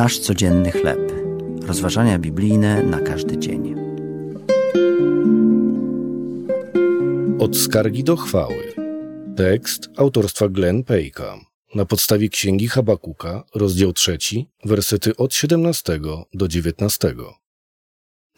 Nasz 0.00 0.18
codzienny 0.18 0.70
chleb. 0.70 1.12
Rozważania 1.66 2.18
biblijne 2.18 2.82
na 2.82 3.00
każdy 3.00 3.38
dzień. 3.38 3.74
Od 7.38 7.56
skargi 7.56 8.04
do 8.04 8.16
chwały. 8.16 8.74
Tekst 9.36 9.88
autorstwa 9.96 10.48
Glenn 10.48 10.84
Pejka. 10.84 11.38
Na 11.74 11.84
podstawie 11.84 12.28
księgi 12.28 12.68
Habakuka, 12.68 13.44
rozdział 13.54 13.92
trzeci, 13.92 14.50
wersety 14.64 15.16
od 15.16 15.34
17 15.34 16.00
do 16.34 16.48
19. 16.48 17.14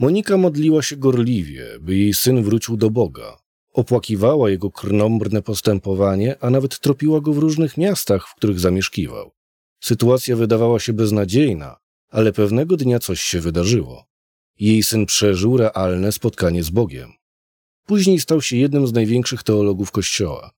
Monika 0.00 0.36
modliła 0.36 0.82
się 0.82 0.96
gorliwie, 0.96 1.66
by 1.80 1.96
jej 1.96 2.14
syn 2.14 2.42
wrócił 2.42 2.76
do 2.76 2.90
Boga. 2.90 3.36
Opłakiwała 3.72 4.50
jego 4.50 4.70
krnąbrne 4.70 5.42
postępowanie, 5.42 6.36
a 6.40 6.50
nawet 6.50 6.78
tropiła 6.78 7.20
go 7.20 7.32
w 7.32 7.38
różnych 7.38 7.76
miastach, 7.76 8.28
w 8.28 8.34
których 8.34 8.60
zamieszkiwał. 8.60 9.41
Sytuacja 9.82 10.36
wydawała 10.36 10.80
się 10.80 10.92
beznadziejna, 10.92 11.76
ale 12.10 12.32
pewnego 12.32 12.76
dnia 12.76 12.98
coś 12.98 13.20
się 13.20 13.40
wydarzyło. 13.40 14.06
Jej 14.58 14.82
syn 14.82 15.06
przeżył 15.06 15.56
realne 15.56 16.12
spotkanie 16.12 16.62
z 16.62 16.70
Bogiem. 16.70 17.12
Później 17.86 18.20
stał 18.20 18.42
się 18.42 18.56
jednym 18.56 18.86
z 18.86 18.92
największych 18.92 19.42
teologów 19.42 19.90
Kościoła. 19.90 20.50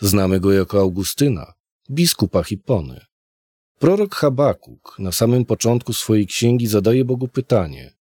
Znamy 0.00 0.40
go 0.40 0.52
jako 0.52 0.80
Augustyna, 0.80 1.52
biskupa 1.90 2.42
Hippony. 2.42 3.00
Prorok 3.78 4.14
Habakuk 4.14 4.96
na 4.98 5.12
samym 5.12 5.44
początku 5.44 5.92
swojej 5.92 6.26
księgi 6.26 6.66
zadaje 6.66 7.04
Bogu 7.04 7.28
pytanie: 7.28 7.94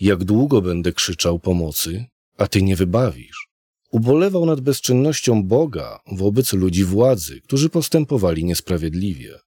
Jak 0.00 0.24
długo 0.24 0.62
będę 0.62 0.92
krzyczał 0.92 1.38
pomocy, 1.38 2.04
a 2.38 2.46
ty 2.46 2.62
nie 2.62 2.76
wybawisz? 2.76 3.48
Ubolewał 3.90 4.46
nad 4.46 4.60
bezczynnością 4.60 5.42
Boga 5.42 6.00
wobec 6.12 6.52
ludzi 6.52 6.84
władzy, 6.84 7.40
którzy 7.40 7.68
postępowali 7.68 8.44
niesprawiedliwie. 8.44 9.40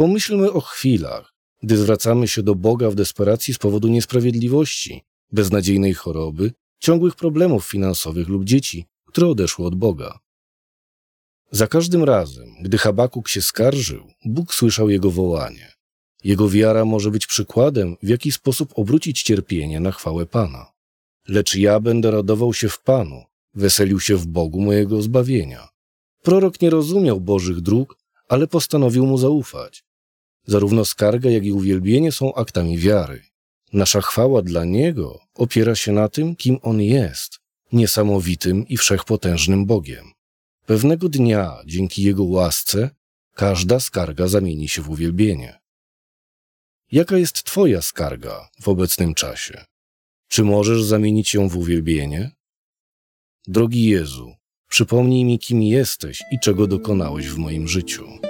Pomyślmy 0.00 0.52
o 0.52 0.60
chwilach, 0.60 1.34
gdy 1.62 1.76
zwracamy 1.76 2.28
się 2.28 2.42
do 2.42 2.54
Boga 2.54 2.90
w 2.90 2.94
desperacji 2.94 3.54
z 3.54 3.58
powodu 3.58 3.88
niesprawiedliwości, 3.88 5.04
beznadziejnej 5.32 5.94
choroby, 5.94 6.52
ciągłych 6.78 7.16
problemów 7.16 7.66
finansowych 7.66 8.28
lub 8.28 8.44
dzieci, 8.44 8.86
które 9.06 9.28
odeszły 9.28 9.66
od 9.66 9.74
Boga. 9.74 10.18
Za 11.50 11.66
każdym 11.66 12.04
razem, 12.04 12.48
gdy 12.62 12.78
Habakuk 12.78 13.28
się 13.28 13.42
skarżył, 13.42 14.12
Bóg 14.24 14.54
słyszał 14.54 14.90
jego 14.90 15.10
wołanie. 15.10 15.72
Jego 16.24 16.48
wiara 16.48 16.84
może 16.84 17.10
być 17.10 17.26
przykładem, 17.26 17.96
w 18.02 18.08
jaki 18.08 18.32
sposób 18.32 18.72
obrócić 18.74 19.22
cierpienie 19.22 19.80
na 19.80 19.92
chwałę 19.92 20.26
Pana. 20.26 20.72
Lecz 21.28 21.54
ja 21.54 21.80
będę 21.80 22.10
radował 22.10 22.54
się 22.54 22.68
w 22.68 22.80
Panu, 22.82 23.24
weselił 23.54 24.00
się 24.00 24.16
w 24.16 24.26
Bogu 24.26 24.60
mojego 24.60 25.02
zbawienia. 25.02 25.68
Prorok 26.22 26.60
nie 26.60 26.70
rozumiał 26.70 27.20
Bożych 27.20 27.60
dróg, 27.60 27.96
ale 28.28 28.46
postanowił 28.46 29.06
mu 29.06 29.18
zaufać. 29.18 29.89
Zarówno 30.46 30.84
skarga, 30.84 31.30
jak 31.30 31.44
i 31.44 31.52
uwielbienie 31.52 32.12
są 32.12 32.34
aktami 32.34 32.78
wiary. 32.78 33.22
Nasza 33.72 34.00
chwała 34.00 34.42
dla 34.42 34.64
Niego 34.64 35.20
opiera 35.34 35.74
się 35.74 35.92
na 35.92 36.08
tym, 36.08 36.36
kim 36.36 36.58
On 36.62 36.80
jest, 36.80 37.38
niesamowitym 37.72 38.68
i 38.68 38.76
wszechpotężnym 38.76 39.66
Bogiem. 39.66 40.12
Pewnego 40.66 41.08
dnia, 41.08 41.56
dzięki 41.66 42.02
Jego 42.02 42.24
łasce, 42.24 42.90
każda 43.34 43.80
skarga 43.80 44.28
zamieni 44.28 44.68
się 44.68 44.82
w 44.82 44.90
uwielbienie. 44.90 45.58
Jaka 46.92 47.16
jest 47.16 47.42
Twoja 47.42 47.82
skarga 47.82 48.48
w 48.60 48.68
obecnym 48.68 49.14
czasie? 49.14 49.64
Czy 50.28 50.44
możesz 50.44 50.82
zamienić 50.82 51.34
ją 51.34 51.48
w 51.48 51.56
uwielbienie? 51.56 52.30
Drogi 53.46 53.84
Jezu, 53.84 54.34
przypomnij 54.68 55.24
mi, 55.24 55.38
kim 55.38 55.62
jesteś 55.62 56.22
i 56.32 56.38
czego 56.38 56.66
dokonałeś 56.66 57.28
w 57.28 57.36
moim 57.36 57.68
życiu. 57.68 58.29